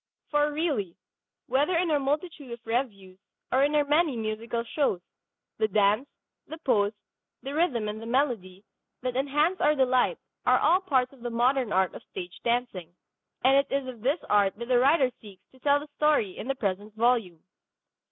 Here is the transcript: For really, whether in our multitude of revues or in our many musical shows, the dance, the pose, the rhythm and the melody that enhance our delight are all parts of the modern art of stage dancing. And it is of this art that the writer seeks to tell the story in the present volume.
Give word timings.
For 0.31 0.51
really, 0.51 0.95
whether 1.45 1.77
in 1.77 1.91
our 1.91 1.99
multitude 1.99 2.49
of 2.49 2.65
revues 2.65 3.19
or 3.51 3.63
in 3.63 3.75
our 3.75 3.83
many 3.83 4.17
musical 4.17 4.63
shows, 4.63 4.99
the 5.59 5.67
dance, 5.67 6.09
the 6.47 6.57
pose, 6.57 6.93
the 7.43 7.53
rhythm 7.53 7.87
and 7.87 8.01
the 8.01 8.07
melody 8.07 8.63
that 9.03 9.15
enhance 9.15 9.61
our 9.61 9.75
delight 9.75 10.17
are 10.43 10.57
all 10.57 10.81
parts 10.81 11.13
of 11.13 11.21
the 11.21 11.29
modern 11.29 11.71
art 11.71 11.93
of 11.93 12.01
stage 12.09 12.39
dancing. 12.43 12.95
And 13.43 13.57
it 13.57 13.71
is 13.71 13.87
of 13.87 14.01
this 14.01 14.17
art 14.27 14.55
that 14.55 14.69
the 14.69 14.79
writer 14.79 15.11
seeks 15.21 15.43
to 15.51 15.59
tell 15.59 15.79
the 15.79 15.87
story 15.97 16.35
in 16.35 16.47
the 16.47 16.55
present 16.55 16.95
volume. 16.95 17.43